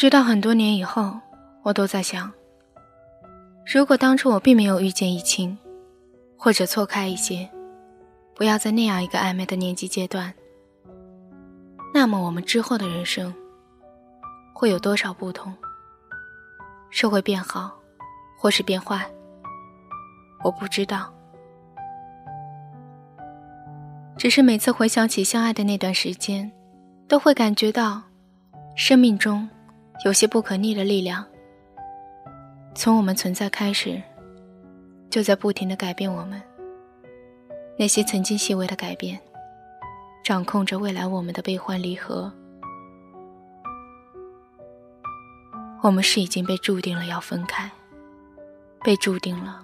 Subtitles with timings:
[0.00, 1.20] 直到很多年以后，
[1.62, 2.32] 我都在想，
[3.66, 5.58] 如果当初我并没有遇见易清，
[6.38, 7.46] 或者错开一些，
[8.34, 10.32] 不要在那样一个暧昧的年纪阶段，
[11.92, 13.34] 那么我们之后的人生
[14.54, 15.52] 会有多少不同？
[16.88, 17.70] 是会变好，
[18.38, 19.04] 或是变坏？
[20.42, 21.12] 我不知道。
[24.16, 26.50] 只是每次回想起相爱的那段时间，
[27.06, 28.00] 都会感觉到
[28.74, 29.46] 生命中
[30.04, 31.24] 有些不可逆的力量，
[32.74, 34.00] 从我们存在开始，
[35.10, 36.40] 就在不停的改变我们。
[37.78, 39.20] 那些曾经细微的改变，
[40.24, 42.32] 掌控着未来我们的悲欢离合。
[45.82, 47.70] 我们是已经被注定了要分开，
[48.82, 49.62] 被注定了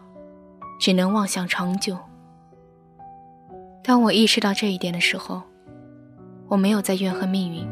[0.79, 1.99] 只能望向长久。
[3.83, 5.43] 当我意识到这一点的时候，
[6.49, 7.67] 我没有再怨恨命运，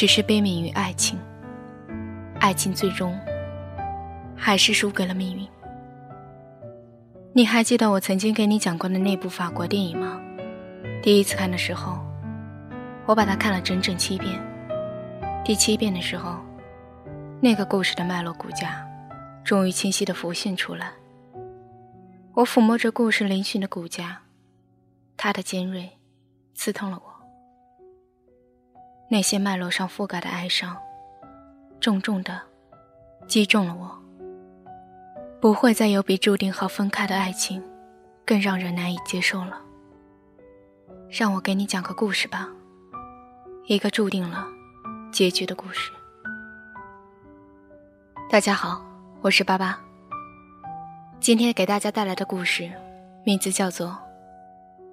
[0.00, 1.18] 只是悲悯于爱情。
[2.38, 3.20] 爱情最终
[4.34, 5.46] 还是输给了命运。
[7.34, 10.18] 你还记得我曾经给你讲过的那部法国电影吗？
[11.02, 11.98] 第一次看的时候，
[13.04, 14.40] 我把它看了整整七遍。
[15.44, 16.38] 第七遍的时候。
[17.42, 18.82] 那个故事的脉络骨架，
[19.44, 20.92] 终于清晰地浮现出来。
[22.32, 24.22] 我抚摸着故事嶙峋的骨架，
[25.18, 25.90] 它的尖锐，
[26.54, 27.09] 刺痛了我。
[29.12, 30.76] 那些脉络上覆盖的哀伤，
[31.80, 32.40] 重重的
[33.26, 33.98] 击中了我。
[35.40, 37.60] 不会再有比注定好分开的爱情，
[38.24, 39.60] 更让人难以接受了。
[41.08, 42.48] 让我给你讲个故事吧，
[43.66, 44.46] 一个注定了
[45.10, 45.90] 结局的故事。
[48.30, 48.80] 大家好，
[49.22, 49.80] 我是巴巴。
[51.18, 52.70] 今天给大家带来的故事，
[53.24, 53.88] 名字叫做《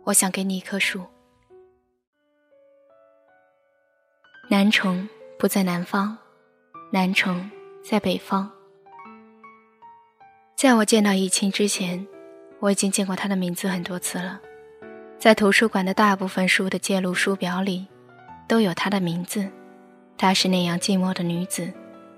[0.06, 1.02] 我想给你一棵树》。
[4.50, 6.18] 南城不在南方，
[6.90, 7.52] 南城
[7.84, 8.50] 在北方。
[10.56, 12.08] 在我见到易清之前，
[12.62, 14.40] 我已经见过他的名字很多次了，
[15.20, 17.88] 在图书馆的大部分书的借录书表里，
[18.48, 19.50] 都有她的名字。
[20.18, 21.74] 她是那样寂寞的女子。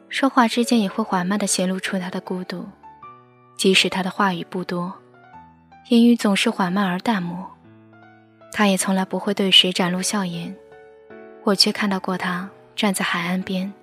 [0.07, 2.63] 说话之间也会缓慢地显露出她的孤独，
[3.57, 4.93] 即使她的话语不多，
[5.87, 7.49] 言语总是缓慢而淡漠。
[8.51, 10.55] 他也从来不会对谁展露笑颜，
[11.49, 13.73] 我却看到过他站在海岸边，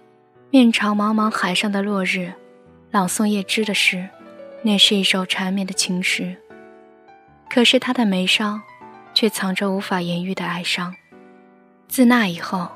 [0.50, 2.32] 面朝茫茫海上的落日，
[2.93, 4.09] 朗诵叶芝的诗，
[4.62, 6.37] 那是一首缠绵的情诗。
[7.50, 8.60] 可是他的眉梢，
[9.15, 10.94] 却藏着无法言喻的哀伤。
[11.88, 12.71] 自那以后，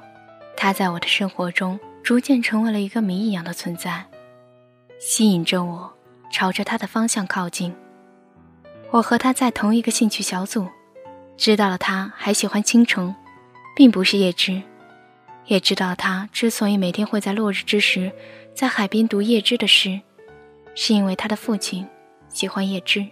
[0.56, 1.78] 他在我的生活中。
[2.02, 4.06] 逐渐成为了一个谜一样的存在，
[4.98, 5.92] 吸引着我
[6.32, 7.74] 朝着他的方向靠近。
[8.90, 10.66] 我和他在同一个兴趣小组，
[11.36, 13.14] 知道了他还喜欢倾城，
[13.76, 14.62] 并不是叶芝，
[15.50, 18.12] 也知道他之所以每天会在落日之时
[18.54, 20.00] 在海边读叶芝的诗，
[20.76, 21.84] 是因为他的父亲
[22.28, 23.04] 喜欢叶芝，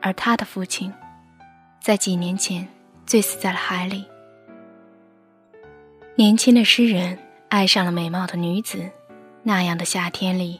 [0.00, 0.92] 而他的父亲
[1.80, 2.66] 在几年前
[3.06, 4.04] 醉死在了海里。
[6.16, 7.18] 年轻的诗人。
[7.52, 8.82] 爱上了美貌的女子，
[9.42, 10.58] 那样的夏天里，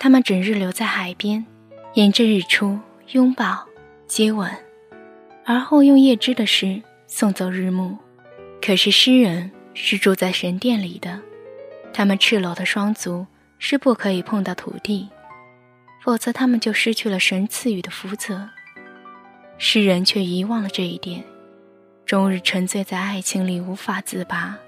[0.00, 1.46] 他们整日留在海边，
[1.94, 2.80] 迎着日出，
[3.12, 3.64] 拥抱、
[4.08, 4.50] 接吻，
[5.44, 7.96] 而后用叶芝的诗送走日暮。
[8.60, 11.20] 可是诗人是住在神殿里的，
[11.92, 13.26] 他们赤裸的双足
[13.58, 15.08] 是不可以碰到土地，
[16.02, 18.48] 否则他们就失去了神赐予的福泽。
[19.58, 21.22] 诗人却遗忘了这一点，
[22.04, 24.58] 终日沉醉在爱情里无法自拔。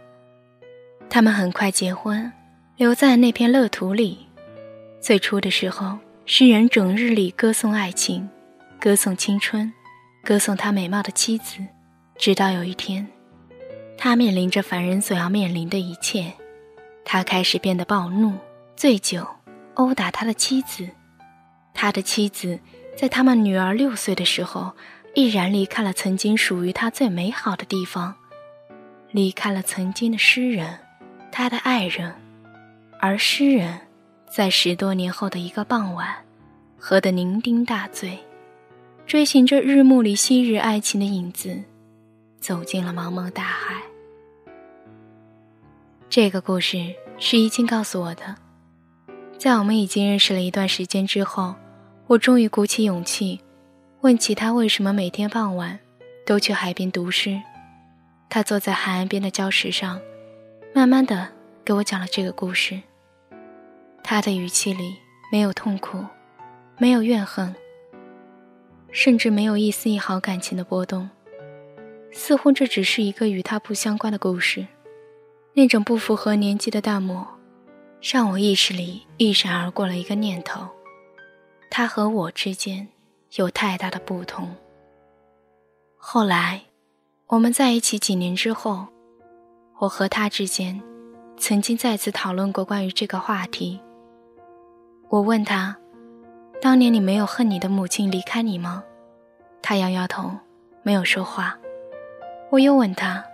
[1.11, 2.33] 他们很快结婚，
[2.77, 4.27] 留在那片乐土里。
[5.01, 8.29] 最初的时候，诗人整日里歌颂爱情，
[8.81, 9.73] 歌颂青春，
[10.23, 11.59] 歌颂他美貌的妻子。
[12.17, 13.07] 直到有一天，
[13.97, 16.33] 他面临着凡人所要面临的一切，
[17.05, 18.35] 他开始变得暴怒、
[18.77, 19.27] 醉酒，
[19.75, 20.89] 殴打他的妻子。
[21.73, 22.59] 他的妻子
[22.97, 24.73] 在他们女儿六岁的时候，
[25.15, 28.15] 毅然离开了曾经属于他最美好的地方，
[29.11, 30.79] 离开了曾经的诗人。
[31.33, 32.15] 他的爱人，
[33.01, 33.81] 而诗人，
[34.31, 36.15] 在十多年后的一个傍晚，
[36.79, 38.19] 喝得酩酊大醉，
[39.05, 41.61] 追寻着日暮里昔日爱情的影子，
[42.45, 43.81] 走进了茫茫大海。
[46.11, 48.37] 这个故事是易经告诉我的。
[49.39, 51.55] 在我们已经认识了一段时间之后，
[52.07, 53.41] 我终于鼓起勇气，
[54.03, 55.79] 问起他为什么每天傍晚
[56.27, 57.41] 都去海边读诗。
[58.29, 59.99] 他坐在海岸边的礁石上。
[60.75, 61.29] 慢慢的
[61.65, 62.79] 给我讲了这个故事。
[64.03, 64.97] 他的语气里
[65.33, 66.05] 没有痛苦，
[66.77, 67.55] 没有怨恨，
[68.91, 71.09] 甚至没有一丝一毫感情的波动，
[72.17, 74.67] 似乎这只是一个与他不相关的故事。
[75.53, 77.27] 那种不符合年纪的淡漠，
[78.01, 80.67] 让我意识里一闪而过了一个念头：
[81.71, 82.89] 他和我之间
[83.35, 84.55] 有太大的不同。
[85.97, 86.63] 后来，
[87.27, 88.87] 我们在一起几年之后，
[89.81, 90.81] 我和他之间
[91.37, 93.81] 曾经再次讨论过关于这个话题。
[95.09, 95.77] 我问他
[96.63, 98.85] ：“当年你没有恨你的母亲离开你吗？”
[99.63, 100.31] 他摇摇头，
[100.83, 101.59] 没有说话。
[102.55, 103.25] 我又问他：“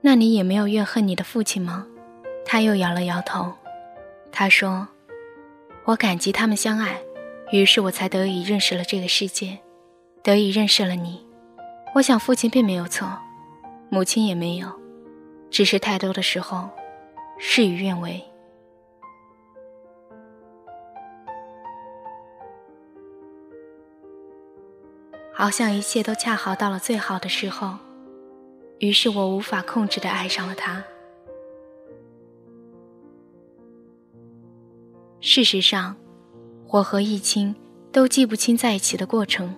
[0.00, 1.84] 那你也没有怨恨你的父亲吗？”
[2.46, 3.52] 他又摇了摇头。
[4.30, 4.86] 他说
[5.84, 7.00] ：“我感激他们相爱，
[7.50, 9.58] 于是我才得以认识了这个世界，
[10.22, 11.26] 得以认识了你。
[11.96, 13.08] 我想父亲并没有错，
[13.90, 14.68] 母亲也没有，
[15.50, 16.70] 只是太多的时候，
[17.40, 18.22] 事与愿违。
[25.34, 27.74] 好像一切都恰好到了最好的时候，
[28.78, 30.82] 于是我无法控制的爱上了他。”
[35.20, 35.96] 事实上，
[36.68, 37.54] 我和易清
[37.90, 39.54] 都记不清在一起的过程。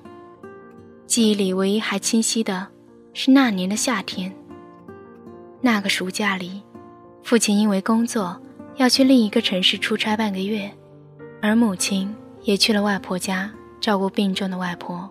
[1.07, 2.69] 记忆里唯一还清晰的
[3.13, 4.35] 是那年的夏天。
[5.61, 6.63] 那个暑假里，
[7.23, 8.41] 父亲因为工作
[8.77, 10.73] 要去另一个城市出差半个月，
[11.43, 15.11] 而母亲也去了外婆家照顾病重的外婆。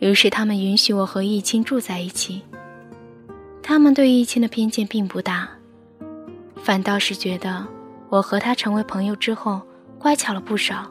[0.00, 2.42] 于是他们允许我和易清住在一起。
[3.62, 5.48] 他们对易清的偏见并不大，
[6.62, 7.66] 反倒是觉得。
[8.08, 9.60] 我和他成为朋友之后，
[9.96, 10.90] 乖巧了不少，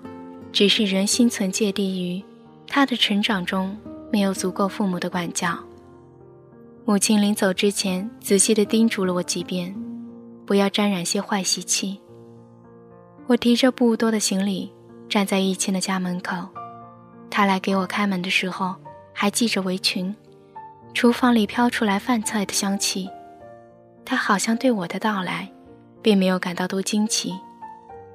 [0.54, 2.24] 只是人心存芥蒂于
[2.66, 3.78] 他的成长中
[4.10, 5.60] 没有足够父母的管教。
[6.86, 9.76] 母亲临走之前，仔细地叮嘱了我几遍，
[10.46, 12.00] 不要沾染些坏习气。
[13.28, 14.72] 我提着不多的行李，
[15.10, 16.48] 站在易清的家门口，
[17.30, 18.74] 他来给我开门的时候，
[19.14, 20.16] 还系着围裙，
[20.94, 23.10] 厨房里飘出来饭菜的香气，
[24.04, 25.50] 他好像对我的到来。
[26.02, 27.34] 并没有感到多惊奇，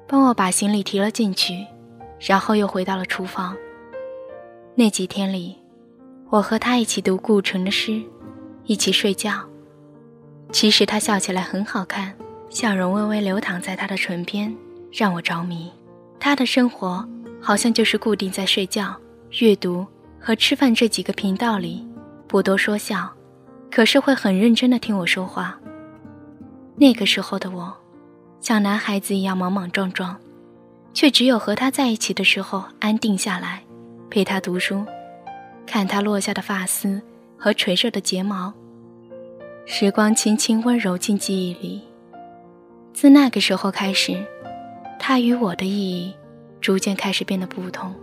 [0.07, 1.67] 帮我把行李提了进去，
[2.19, 3.55] 然后又回到了厨房。
[4.73, 5.55] 那几天里，
[6.31, 8.01] 我和他一起读顾城的诗，
[8.63, 9.47] 一起睡觉。
[10.51, 12.15] 其实他笑起来很好看，
[12.49, 14.55] 笑容微微流淌在他的唇边，
[14.91, 15.71] 让我着迷。
[16.19, 17.07] 他的生活
[17.39, 18.95] 好像就是固定在睡觉、
[19.41, 19.85] 阅读
[20.19, 21.87] 和吃饭这几个频道里，
[22.27, 23.09] 不多说笑，
[23.71, 25.59] 可是会很认真的听我说话。
[26.75, 27.73] 那个时候的我，
[28.41, 30.17] 像男孩子一样莽莽撞撞，
[30.93, 33.63] 却只有和他在一起的时候安定下来，
[34.09, 34.85] 陪他读书，
[35.65, 37.01] 看他落下的发丝
[37.37, 38.53] 和垂着的睫毛。
[39.65, 41.81] 时光轻轻温柔进记忆里。
[42.93, 44.23] 自那个时候开始，
[44.99, 46.13] 他与我的意义
[46.61, 47.93] 逐渐开始变得不同。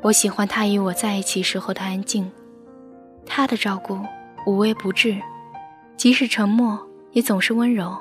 [0.00, 2.30] 我喜欢他与我在一起时候的安静，
[3.26, 3.98] 他的照顾
[4.46, 5.20] 无微不至，
[5.96, 6.88] 即使沉默。
[7.12, 7.94] 也总是温柔，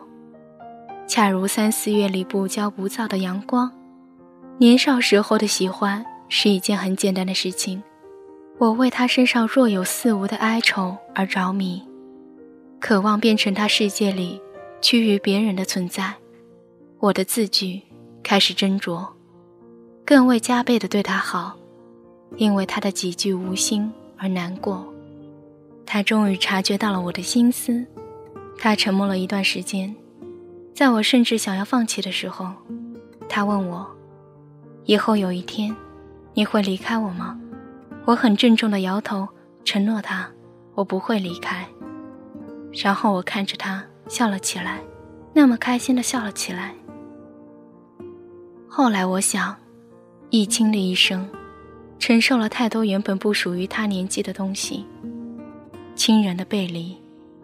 [1.05, 3.69] 恰如三四月里不骄不躁的阳光。
[4.57, 7.83] 年少时候的喜欢是一件很简单的事情，
[8.57, 11.85] 我为他身上若有似无的哀愁而着迷，
[12.79, 14.41] 渴望变成他世界里
[14.79, 16.13] 趋于别人的存在。
[16.99, 17.81] 我的字句
[18.23, 19.05] 开始斟酌，
[20.05, 21.57] 更为加倍的对他好，
[22.37, 24.90] 因为他的几句无心而难过。
[25.93, 27.85] 他终于察觉到了我的心思。
[28.57, 29.93] 他沉默了一段时间，
[30.73, 32.49] 在我甚至想要放弃的时候，
[33.27, 33.85] 他问我
[34.87, 35.75] ：“以后有一天，
[36.33, 37.37] 你会离开我吗？”
[38.07, 39.27] 我很郑重的摇头，
[39.65, 40.31] 承诺他
[40.75, 41.67] ：“我不会离开。”
[42.71, 44.79] 然后我看着他笑了起来，
[45.33, 46.73] 那么开心的笑了起来。
[48.65, 49.53] 后来我想，
[50.29, 51.29] 易清的一生，
[51.99, 54.85] 承受了太多原本不属于他年纪的东西，
[55.95, 56.97] 亲人的背离。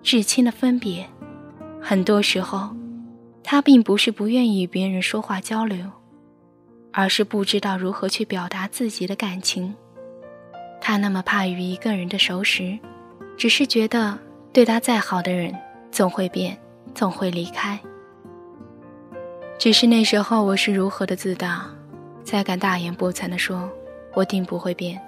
[0.04, 1.06] 至亲的分别，
[1.82, 2.70] 很多时候，
[3.44, 5.86] 他并不是不愿意与别人说话交流，
[6.94, 9.76] 而是不知道如何去表达自己的感情。
[10.80, 12.80] 他那么怕与一个人的熟识，
[13.36, 14.18] 只是觉得
[14.54, 15.54] 对他再好的人，
[15.92, 16.58] 总会变，
[16.94, 17.78] 总会离开。
[19.58, 21.66] 只是那时候我是如何的自大，
[22.24, 23.70] 才敢大言不惭地说，
[24.14, 25.02] 我定不会变，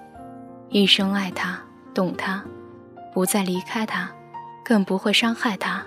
[0.67, 1.57] 一生爱他，
[1.93, 2.43] 懂他，
[3.13, 4.09] 不再离开他。
[4.61, 5.83] 更不会伤害他。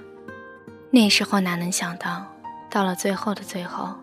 [0.91, 2.26] 那时候哪能想到，
[2.69, 3.95] 到了最后的最后，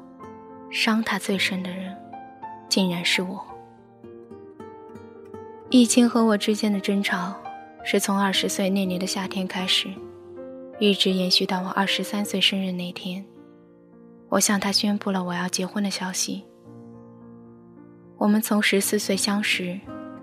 [0.71, 1.93] 伤他最深的人，
[2.69, 3.45] 竟然是我。
[5.69, 7.35] 易清和我之间的争吵，
[7.83, 9.89] 是从二十岁那年的夏天开始，
[10.79, 13.25] 一直延续到我二十三岁生日那天，
[14.29, 16.45] 我向他宣布了我要结婚的消息。
[18.17, 19.77] 我们从十四岁相识、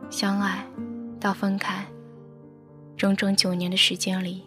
[0.09, 0.65] 相爱，
[1.21, 1.85] 到分开。
[2.97, 4.43] 整整九年的时间里，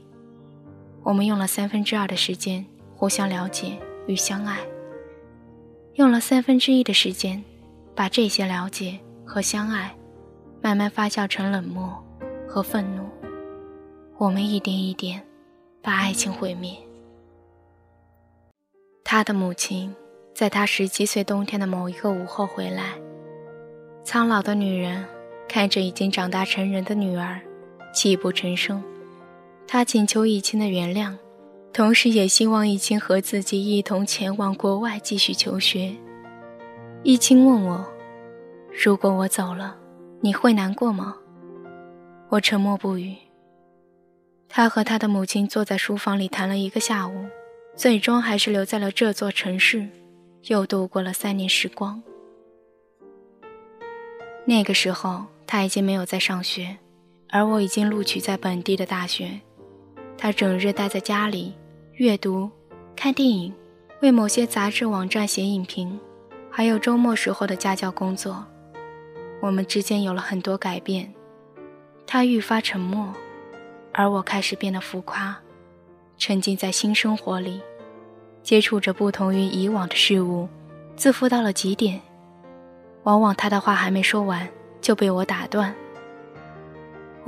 [1.03, 2.65] 我们用了三分之二的时间
[2.96, 3.77] 互相了解
[4.08, 4.58] 与相爱。
[5.96, 7.44] 用了三分之一的时间，
[7.94, 9.96] 把这些了解和相爱，
[10.62, 12.03] 慢慢发酵成冷漠
[12.48, 13.08] 和愤怒。
[14.18, 15.22] 我们一点一点
[15.82, 16.75] 把爱情毁灭。
[19.03, 19.94] 他的母亲
[20.34, 22.94] 在他十七岁冬天的某一个午后回来，
[24.03, 25.06] 苍老的女人
[25.48, 27.41] 看着已经长大成人的女儿，
[27.93, 28.84] 泣不成声。
[29.67, 31.15] 他请求易清的原谅。
[31.72, 35.96] 同时也希望易清和自己一同前往国外继续求学。
[37.03, 37.88] 易清问我
[38.84, 39.77] ：“如果我走了，
[40.19, 41.15] 你会难过吗？”
[42.29, 43.15] 我沉默不语。
[44.50, 47.25] 他和他的母亲坐在书房里谈了一个下午，
[47.75, 49.88] 最终还是留在了这座城市，
[50.48, 52.01] 又度过了三年时光。
[54.46, 56.77] 那个时候他已经没有在上学，
[57.29, 59.39] 而我已经录取在本地的大学。
[60.17, 61.53] 他整日待在家里，
[61.93, 62.50] 阅读、
[62.95, 63.53] 看电影，
[64.01, 66.00] 为某些杂志网站写影评，
[66.50, 68.45] 还有周末时候的家教工作。
[69.41, 71.13] 我们之间有了很多改变，
[72.05, 73.13] 他愈发沉默，
[73.93, 75.38] 而我开始变得浮夸，
[76.17, 77.62] 沉浸在新生活里，
[78.43, 80.50] 接触着不同于以往的事物，
[80.98, 82.01] 自负到了极点。
[83.03, 84.45] 往往他的话还没说完
[84.81, 85.74] 就被我打断。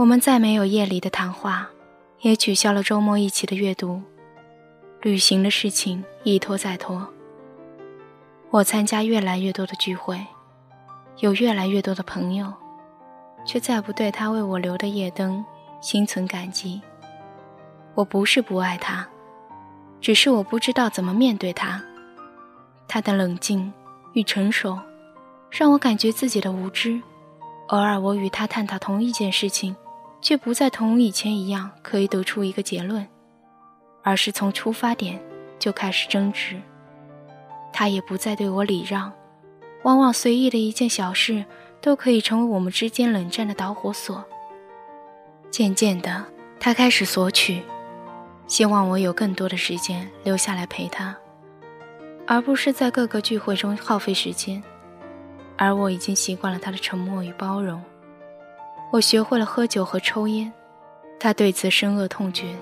[0.02, 1.70] 我们再没有夜里的谈话。
[2.22, 4.02] 也取消了周末一起的阅读，
[5.02, 7.08] 旅行的事情一拖再拖。
[8.50, 10.24] 我参加越来越多的聚会，
[11.18, 12.52] 有越来越多的朋友，
[13.46, 15.44] 却再不对他为我留的夜灯
[15.82, 16.82] 心存感激。
[17.96, 19.08] 我不是不爱他，
[20.00, 21.84] 只是我不知道怎么面对他。
[22.88, 23.72] 他的冷静
[24.14, 24.78] 与成熟，
[25.52, 27.02] 让我感觉自己的无知。
[27.68, 29.76] 偶尔，我与他探讨同一件事情。
[30.22, 33.08] 却不再同以前一样可以得出一个结论，
[34.04, 35.20] 而是从出发点
[35.58, 36.62] 就开始争执。
[37.74, 39.12] 他也不再对我礼让，
[39.84, 41.44] 往往随意的一件小事
[41.82, 44.24] 都可以成为我们之间冷战的导火索。
[45.50, 46.26] 渐渐的，
[46.60, 47.64] 他开始索取，
[48.48, 51.18] 希望我有更多的时间留下来陪他，
[52.28, 54.62] 而不是在各个聚会中耗费时间。
[55.58, 57.82] 而我已经习惯了他的沉默与包容。
[58.92, 60.52] 我学会了喝酒和抽烟，
[61.18, 62.56] 他对此深恶痛绝。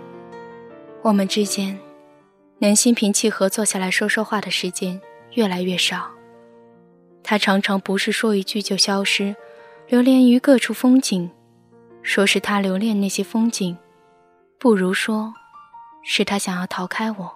[1.02, 1.78] 我们之间
[2.60, 5.02] 能心平气和坐下来说说话的时间
[5.34, 6.12] 越来越少。
[7.24, 9.36] 他常常不是说一句就消失，
[9.88, 11.30] 流连于各处风景。
[12.02, 13.78] 说是他留恋那些风景，
[14.58, 15.34] 不如说
[16.04, 17.32] 是他想要逃开我。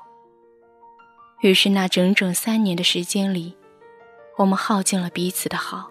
[1.42, 3.56] 于是那整整三年的时间里，
[4.38, 5.90] 我们耗尽了彼此的好。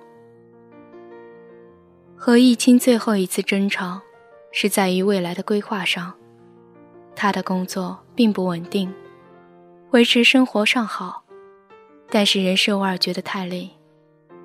[2.25, 4.01] 和易清最后一次争吵，
[4.53, 6.15] 是在于未来的规划上。
[7.17, 8.95] 他的工作并不稳定，
[9.91, 11.25] 维持生活尚好，
[12.09, 13.69] 但是人偶尔觉得太累。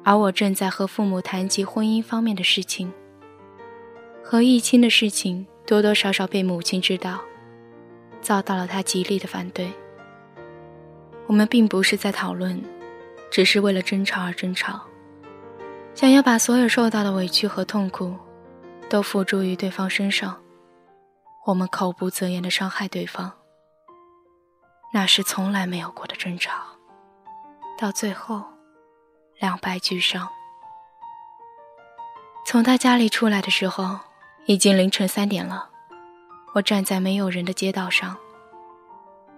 [0.03, 2.91] 而我正在和父母谈及婚姻方面的事情。
[4.24, 7.19] 和易清的事情多多少少被母亲知道，
[8.24, 9.69] 遭到了他极力的反对。
[11.27, 12.60] 我们并不是在讨论，
[13.29, 14.81] 只是为了争吵而争吵。
[15.98, 18.16] 想要把所有受到的委屈和痛苦，
[18.88, 20.39] 都付诸于对方身上，
[21.44, 23.32] 我们口不择言的伤害对方，
[24.94, 26.54] 那是从来没有过的争吵，
[27.80, 28.44] 到最后
[29.39, 30.30] 两败俱伤。
[32.46, 33.98] 从他家里出来的时候，
[34.46, 35.68] 已经凌晨三点了，
[36.54, 38.16] 我站在没有人的街道上，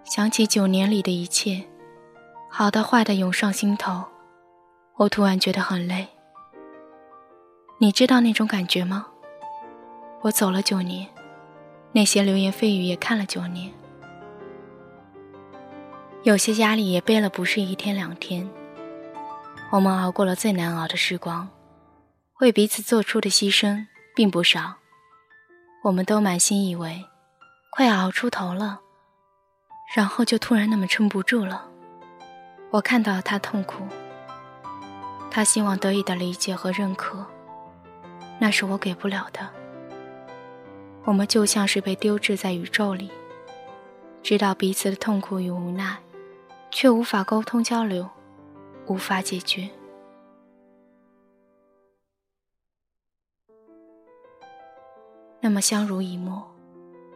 [0.03, 1.63] 想起九年里的一切，
[2.49, 4.03] 好的坏的涌上心头，
[4.97, 6.05] 我突然觉得很累。
[7.81, 9.07] 你知道那种感觉吗？
[10.19, 11.07] 我走了九年，
[11.93, 13.71] 那些流言蜚语也看了九年，
[16.23, 18.49] 有些压力也背了，不是一天两天。
[19.71, 21.47] 我们熬过了最难熬的时光，
[22.41, 24.75] 为彼此做出的牺牲并不少。
[25.85, 27.05] 我们都满心以为
[27.71, 28.81] 快要熬出头了，
[29.95, 31.65] 然后就突然那么撑不住了。
[32.71, 33.87] 我看到了他痛苦，
[35.31, 37.25] 他希望得以的理解和认可。
[38.39, 39.47] 那是我给不了的。
[41.03, 43.11] 我们就像是被丢置在宇宙里，
[44.23, 45.97] 知道彼此的痛苦与无奈，
[46.71, 48.09] 却无法沟通交流，
[48.87, 49.69] 无法解决。
[55.41, 56.49] 那么相濡以沫，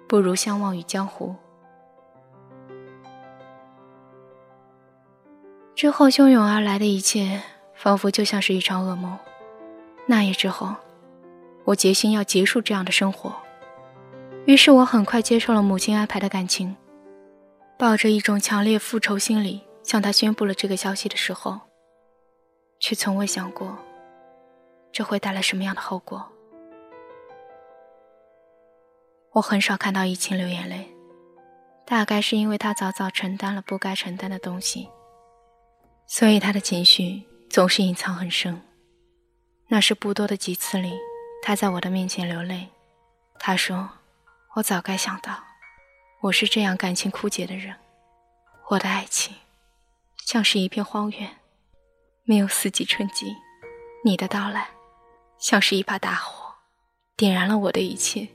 [0.07, 1.35] 不如相忘于江湖。
[5.75, 7.41] 之后汹涌而来的一切，
[7.75, 9.17] 仿佛就像是一场噩梦。
[10.07, 10.75] 那夜之后。
[11.65, 13.33] 我决心要结束这样的生活，
[14.45, 16.75] 于是我很快接受了母亲安排的感情，
[17.77, 21.59] 抱着一种强烈复仇心理向他宣布了这个消息的时候，
[22.79, 23.77] 却从未想过
[24.91, 26.29] 这会带来什么样的后果。
[29.31, 30.87] 我很少看到怡清流眼泪，
[31.85, 34.89] 大概是因为他早早承担了不该承担的东西，
[36.05, 38.61] 所以他的情绪总是隐藏很深。
[39.69, 40.91] 那是不多的几次里，
[41.45, 42.69] 他在我的面前流泪。
[43.37, 43.89] 他说
[44.55, 45.43] ：“我早该想到，
[46.21, 47.75] 我是这样感情枯竭的人。
[48.69, 49.35] 我的爱情
[50.25, 51.29] 像是一片荒原。”
[52.23, 53.35] 没有四季春季，
[54.05, 54.69] 你的到来
[55.37, 56.55] 像是一把大火，
[57.17, 58.25] 点燃了我的一切。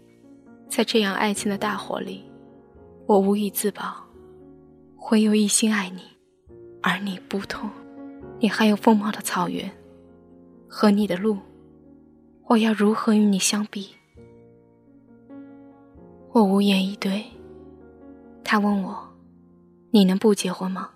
[0.69, 2.31] 在这样爱情的大火里，
[3.07, 4.05] 我无以自保，
[5.11, 6.03] 唯有一心爱你。
[6.83, 7.71] 而你不同，
[8.39, 9.75] 你还有丰茂的草原
[10.69, 11.39] 和你的路，
[12.49, 13.91] 我要如何与你相比？
[16.33, 17.23] 我无言以对。
[18.43, 18.97] 他问我
[19.93, 20.89] ：“你能不结婚吗？”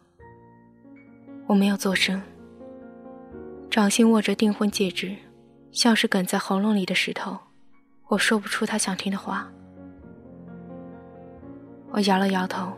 [1.46, 2.22] 我没有作声。
[3.70, 5.14] 掌心握着订婚戒指，
[5.72, 7.36] 像是哽在喉咙里的石头，
[8.08, 9.52] 我说不出他想听的话。
[11.90, 12.72] 我摇了摇头，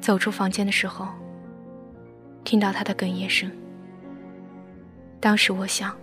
[0.00, 1.06] 走出房间的时候，
[2.44, 3.50] 听到他的哽咽声。
[5.20, 5.94] 当时我想，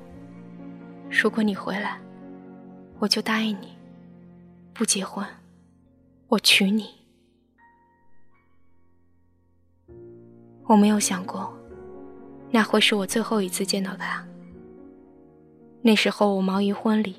[1.12, 2.00] 如果你回来，
[2.98, 3.78] 我就答应你，
[4.74, 5.28] 不结婚，
[6.30, 6.90] 我娶你。
[10.64, 11.54] 我没有想过。
[12.50, 14.26] 那会是我最后一次见到他。
[15.82, 17.16] 那时候我忙于婚礼，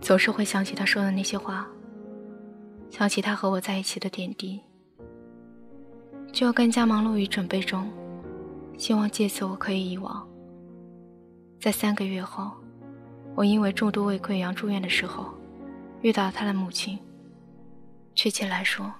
[0.00, 1.66] 总是会想起他说的那些话，
[2.90, 4.60] 想起他和我在一起的点滴，
[6.32, 7.90] 就要更加忙碌于准备中，
[8.78, 10.26] 希望借此我可以遗忘。
[11.60, 12.50] 在三个月后，
[13.34, 15.32] 我因为重度胃溃疡住院的时候，
[16.02, 16.98] 遇到了他的母亲。
[18.14, 18.92] 确切来说，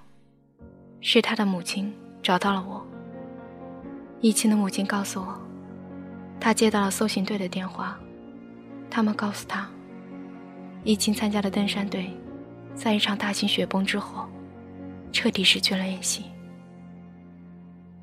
[1.01, 2.85] 是他的母亲找到了我。
[4.21, 5.39] 易清的母亲告诉我，
[6.41, 7.97] 她接到了搜寻队的电话，
[8.91, 9.69] 他们告诉她，
[10.83, 12.11] 易清参加的登山队，
[12.75, 14.29] 在一场大型雪崩之后，
[15.13, 16.25] 彻底失去了联系。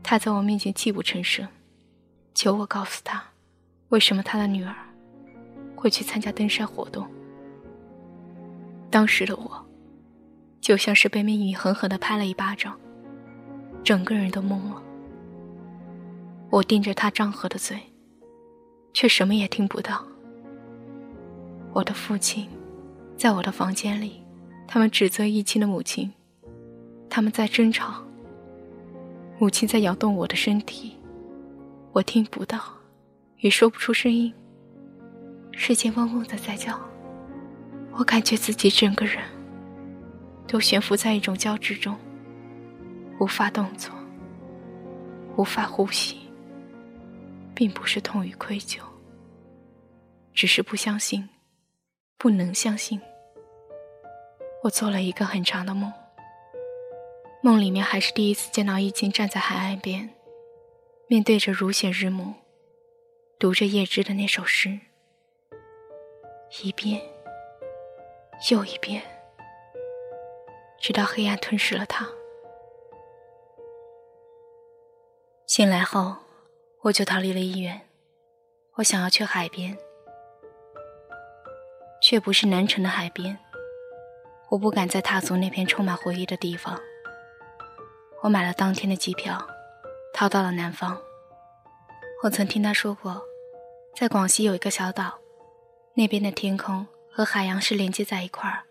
[0.02, 1.46] 他在我面前泣不成声，
[2.34, 3.22] 求我告诉他，
[3.90, 4.74] 为什么他的女儿
[5.82, 7.08] 会去参加登山活动。
[8.92, 9.66] 当时的我，
[10.60, 12.80] 就像是被命运狠狠地拍了一巴掌，
[13.84, 14.84] 整个人都懵了。
[16.52, 17.80] 我盯着他张合的嘴，
[18.94, 20.06] 却什么也听不到。
[21.74, 22.48] 我的父亲，
[23.18, 24.22] 在我的房间里，
[24.68, 26.14] 他们指责易清的母亲，
[27.10, 28.04] 他们在争吵。
[29.40, 30.96] 母亲在摇动我的身体，
[31.92, 32.60] 我听不到，
[33.40, 34.32] 也说不出声音。
[35.52, 36.80] 世界嗡嗡的在叫，
[37.94, 39.24] 我感觉自己整个人
[40.48, 41.98] 都悬浮在一种交织中，
[43.20, 43.94] 无法动作，
[45.38, 46.18] 无法呼吸。
[47.54, 48.80] 并不是痛与愧疚，
[50.34, 51.30] 只是不相信，
[52.18, 53.00] 不能相信。
[54.64, 55.94] 我做了一个很长的梦，
[57.44, 60.10] 梦里面还是第一次见到易经站在海岸边，
[61.08, 62.34] 面对着如血日暮，
[63.38, 64.80] 读着叶芝的那首诗，
[66.64, 67.02] 一遍
[68.52, 69.02] 又一遍，
[70.80, 72.08] 直到黑暗吞噬了他。
[75.46, 76.16] 醒来后。
[76.84, 77.80] 我就逃离了医院，
[78.78, 79.78] 我想要去海边，
[82.02, 83.38] 却不是南城的海边。
[84.50, 86.82] 我不敢再踏足那片充满回忆的地方。
[88.24, 89.48] 我买了当天的机票，
[90.12, 91.00] 逃到了南方。
[92.24, 93.22] 我曾听他说过，
[93.96, 95.20] 在广西有一个小岛，
[95.94, 98.64] 那边的天空和海洋是连接在一块儿，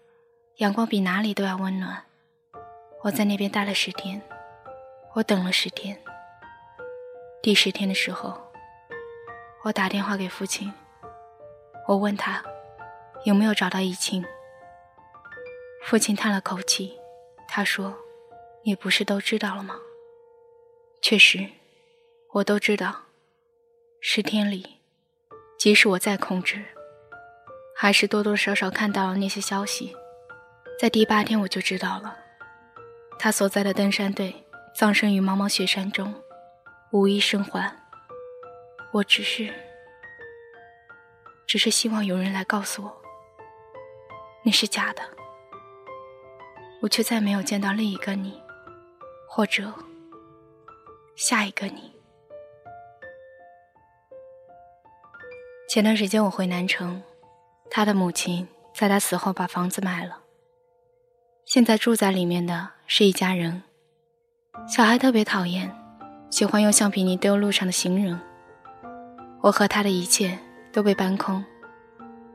[0.57, 2.05] 阳光比哪里都要温暖。
[3.03, 4.23] 我在那边待了十天，
[5.15, 6.01] 我等了十天。
[7.43, 8.41] 第十天的时候，
[9.65, 10.73] 我打电话给父亲，
[11.89, 12.43] 我问他
[13.25, 14.25] 有没有找到易清。
[15.85, 16.99] 父亲叹了口气，
[17.47, 17.95] 他说
[18.65, 19.79] ：“你不是都知道了吗？”
[21.03, 21.51] 确实，
[22.33, 23.03] 我都知道。
[24.01, 24.81] 十天里，
[25.59, 26.65] 即使我再控制，
[27.83, 29.97] 还是多多少少看到了那些消息。
[30.79, 32.15] 在第八天，我就知道了，
[33.19, 36.13] 他所在的登山队葬身于茫茫雪山中。
[36.91, 37.75] 无一生还。
[38.93, 39.51] 我只是，
[41.47, 43.03] 只是希望有人来告诉我，
[44.45, 45.01] 那是假的。
[46.83, 48.43] 我却再没有见到另一个你，
[49.27, 49.73] 或者
[51.17, 51.99] 下一个你。
[55.67, 57.03] 前段时间我回南城，
[57.71, 60.19] 他的母亲在他死后把房子卖了，
[61.45, 63.63] 现在住在里面的是一家人，
[64.67, 65.75] 小孩特别讨厌。
[66.31, 68.21] 喜欢用橡皮泥丢路上的行人。
[69.41, 70.39] 我和他的一切
[70.71, 71.45] 都被搬空，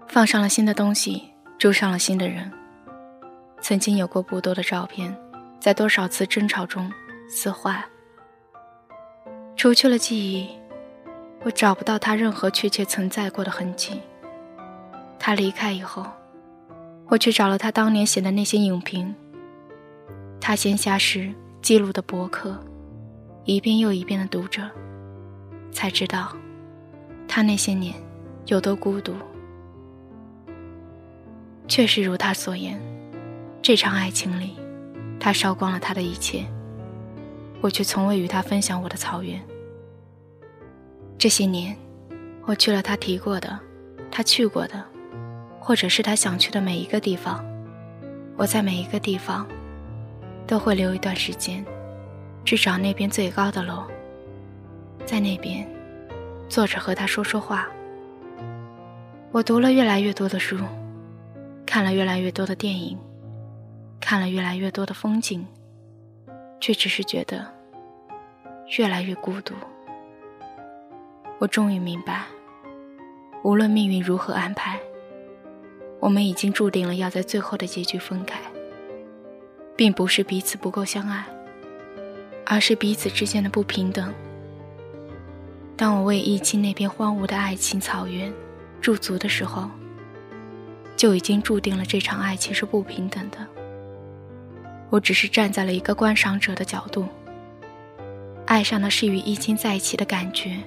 [0.05, 2.51] 放上了新的东西，住上了新的人。
[3.61, 5.15] 曾经有过不多的照片，
[5.61, 6.91] 在多少次争吵中
[7.29, 7.85] 撕坏，
[9.55, 10.49] 除去了记忆，
[11.43, 14.01] 我找不到他任何确切存在过的痕迹。
[15.19, 16.05] 他离开以后，
[17.07, 19.13] 我去找了他当年写的那些影评，
[20.39, 22.59] 他闲暇时记录的博客，
[23.43, 24.69] 一遍又一遍的读着，
[25.71, 26.35] 才知道
[27.27, 27.93] 他那些年
[28.45, 29.13] 有多孤独。
[31.67, 32.79] 确实如他所言。
[33.61, 34.55] 这场爱情里，
[35.19, 36.45] 他烧光了他的一切，
[37.61, 39.41] 我却从未与他分享我的草原。
[41.17, 41.75] 这些年，
[42.45, 43.59] 我去了他提过的，
[44.11, 44.85] 他去过的，
[45.65, 47.43] 或者是他想去的每一个地方。
[48.37, 49.47] 我在每一个地方，
[50.45, 51.65] 都会留一段时间，
[52.45, 53.83] 去找那边最高的楼，
[55.07, 55.67] 在那边
[56.47, 57.67] 坐着和他说说话。
[59.31, 60.55] 我读了越来越多的书，
[61.65, 62.95] 看了越来越多的电影。
[63.99, 65.47] 看了越来越多的风景，
[66.61, 67.43] 却只是觉得
[68.77, 69.55] 越来越孤独。
[71.39, 72.21] 我终于明白，
[73.43, 74.79] 无论命运如何安排，
[75.99, 78.39] 我们已经注定了要在最后的结局分开，
[79.75, 81.25] 并不是彼此不够相爱，
[82.45, 84.13] 而是彼此之间的不平等。
[85.75, 88.31] 当我为忆起那片荒芜的爱情草原
[88.79, 89.69] 驻足的时候，
[90.95, 93.37] 就已经注定了这场爱情是不平等的。
[94.89, 97.05] 我只是站在了一个观赏者的角度，
[98.45, 100.57] 爱上的是与易清在一起的感觉，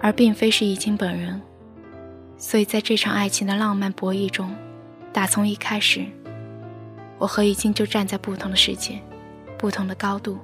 [0.00, 1.42] 而并非是易清本人。
[2.36, 4.54] 所以在这场爱情的浪漫博弈中，
[5.12, 6.04] 打从一开始，
[7.18, 8.98] 我和易清就站在不同的世界，
[9.56, 10.38] 不同的高度，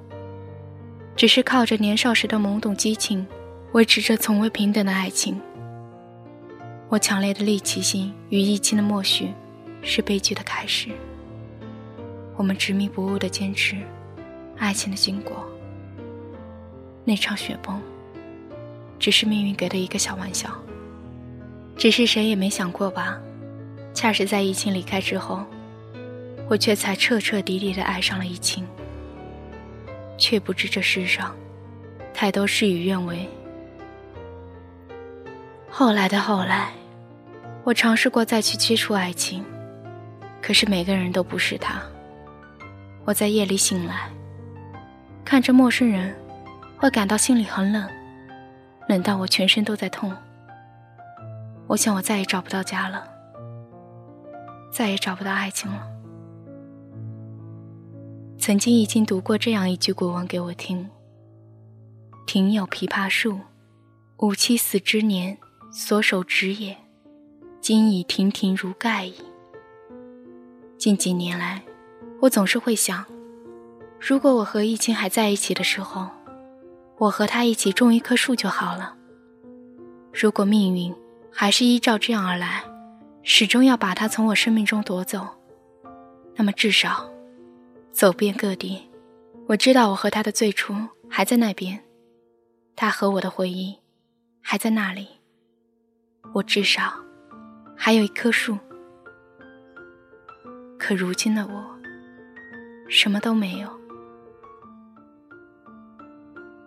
[1.15, 3.27] 只是靠着年少时的懵懂激情，
[3.73, 5.39] 维持着从未平等的爱情。
[6.89, 9.29] 我强烈的猎奇心与易清的默许，
[9.81, 10.89] 是悲剧的开始。
[12.35, 13.75] 我们执迷不悟的坚持，
[14.57, 15.45] 爱情的经过。
[17.03, 17.79] 那场雪崩，
[18.97, 20.49] 只是命运给的一个小玩笑。
[21.81, 23.17] 只是谁也没想过吧？
[23.91, 25.43] 恰是在疫情离开之后，
[26.47, 28.67] 我却才彻彻底底的爱上了疫情。
[30.15, 31.35] 却不知这世上，
[32.13, 33.27] 太多事与愿违。
[35.71, 36.69] 后来的后来，
[37.63, 39.43] 我尝试过再去接触爱情，
[40.39, 41.81] 可是每个人都不是他。
[43.05, 44.07] 我在夜里醒来，
[45.25, 46.15] 看着陌生人，
[46.77, 47.89] 会感到心里很冷，
[48.87, 50.15] 冷到我全身都在痛。
[51.71, 53.07] 我想我再也找不到家了，
[54.73, 55.87] 再也找不到爱情了。
[58.37, 60.89] 曾经已经读过这样一句古文给我听
[62.27, 63.39] ：“庭有枇杷树，
[64.17, 65.37] 吾妻死之年
[65.71, 66.75] 所手植也，
[67.61, 69.15] 今已亭亭如盖矣。”
[70.77, 71.63] 近几年来。
[72.19, 73.03] 我总是会想，
[73.99, 76.07] 如果我和易清还在一起的时候，
[76.97, 78.95] 我和他一起种一棵树就好了。
[80.13, 80.93] 如果命运
[81.33, 82.63] 还是依照这样而来，
[83.23, 85.27] 始终要把他从我生命中夺走，
[86.35, 87.09] 那么至少，
[87.91, 88.89] 走遍各地，
[89.47, 90.75] 我知道我和他的最初
[91.09, 91.83] 还在那边，
[92.75, 93.77] 他和我的回忆
[94.41, 95.07] 还在那里。
[96.33, 96.93] 我至少
[97.75, 98.57] 还有一棵树。
[100.77, 101.71] 可如今的我。
[102.93, 103.69] 什么都没有。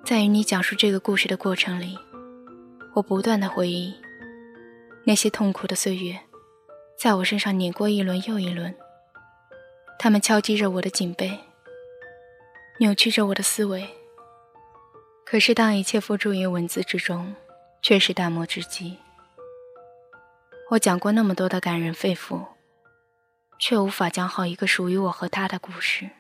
[0.03, 1.99] 在与你讲述这个故事的过程里，
[2.95, 3.95] 我不断的回忆
[5.05, 6.21] 那些痛苦的岁月，
[6.99, 8.75] 在我身上碾过一轮又一轮。
[9.99, 11.39] 他们敲击着我的颈背，
[12.81, 13.89] 扭曲着我的思维。
[15.25, 17.35] 可是当一切付诸于文字之中，
[17.81, 18.99] 却是淡漠之极。
[20.71, 22.47] 我讲过那么多的感人肺腑。
[23.57, 26.11] 却无法讲好一个属于我和他的故事。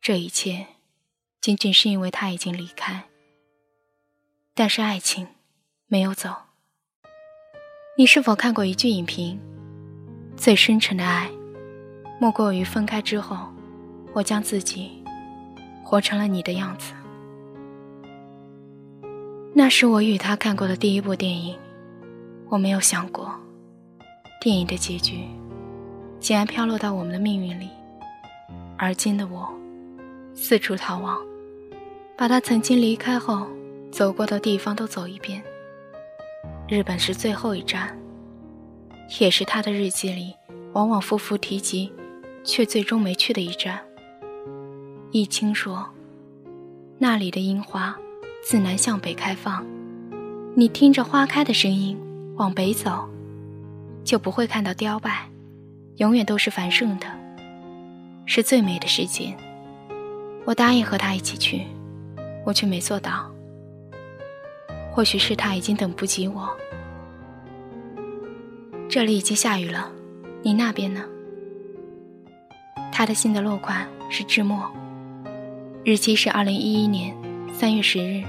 [0.00, 0.66] 这一切，
[1.40, 3.04] 仅仅是因为他已经离开。
[4.54, 5.28] 但是爱情
[5.86, 6.49] 没有走。
[8.00, 9.38] 你是否看过一句影评？
[10.34, 11.30] 最深沉的爱，
[12.18, 13.36] 莫过于分开之后，
[14.14, 15.04] 我将自己
[15.84, 16.94] 活成了你的样子。
[19.52, 21.54] 那是我与他看过的第一部电影。
[22.48, 23.34] 我没有想过，
[24.40, 25.26] 电影的结局。
[26.18, 27.68] 竟然飘落到我们的命运里，
[28.78, 29.46] 而今的我，
[30.32, 31.18] 四处逃亡，
[32.16, 33.46] 把他曾经离开后
[33.92, 35.42] 走过的地方都走一遍。
[36.70, 37.98] 日本是最后一站，
[39.18, 40.32] 也是他的日记里
[40.72, 41.92] 往往复复提及，
[42.44, 43.80] 却最终没去的一站。
[45.10, 45.84] 易清说
[46.96, 47.98] ：“那里的樱花
[48.44, 49.66] 自南向北开放，
[50.54, 51.98] 你听着花开的声音
[52.36, 53.04] 往北走，
[54.04, 55.28] 就不会看到凋败，
[55.96, 57.06] 永远都是繁盛的，
[58.26, 59.36] 是最美的时节。
[60.44, 61.66] 我答应和他一起去，
[62.46, 63.28] 我却没做到。
[64.92, 66.48] 或许是他已经等不及我。
[68.88, 69.90] 这里已经下雨了，
[70.42, 71.04] 你那边呢？
[72.92, 74.70] 他的信的落款是志墨，
[75.84, 77.16] 日期是二零一一年
[77.52, 78.22] 三月十日。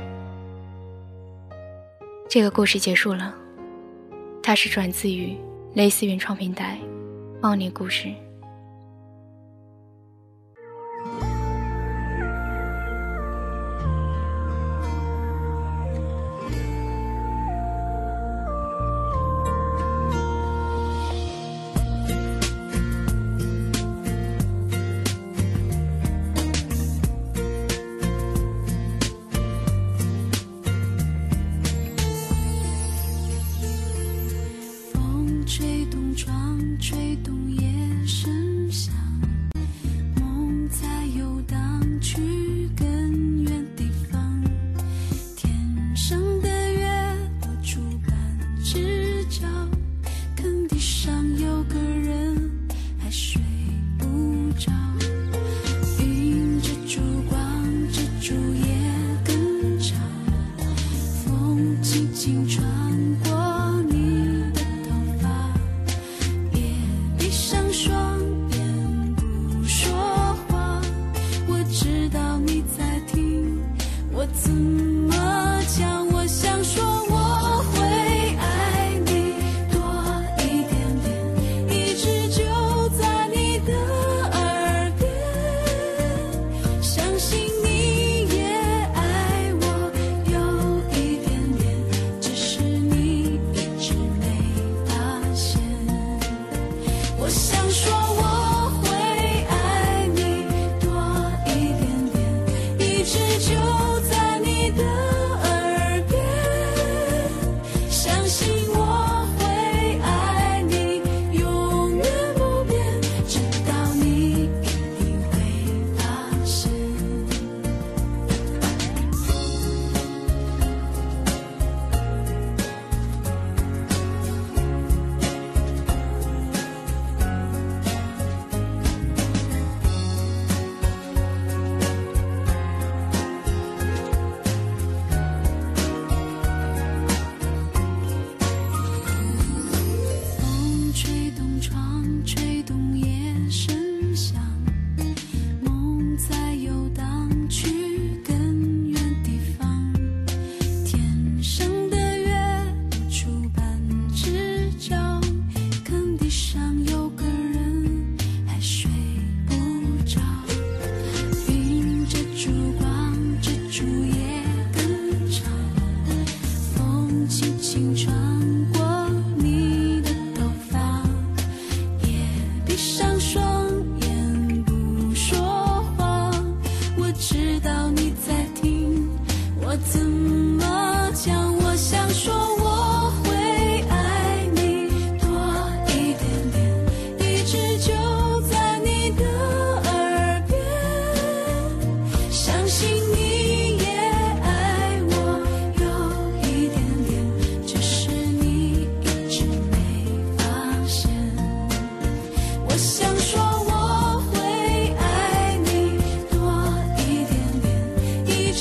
[2.29, 3.35] 这个故事结束了，
[4.41, 5.35] 它是转自于
[5.73, 6.79] 蕾丝原创平台
[7.41, 8.07] 《猫年故事》。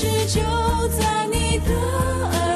[0.01, 0.41] 就
[0.99, 2.50] 在你的。